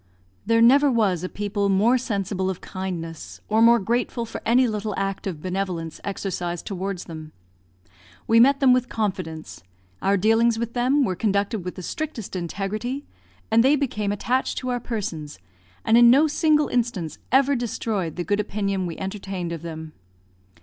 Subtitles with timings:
[0.47, 4.95] There never was a people more sensible of kindness, or more grateful for any little
[4.97, 7.33] act of benevolence exercised towards them.
[8.25, 9.61] We met them with confidence;
[10.01, 13.05] our dealings with them were conducted with the strictest integrity;
[13.51, 15.37] and they became attached to our persons,
[15.85, 19.91] and in no single instance ever destroyed the good opinion we entertained of them.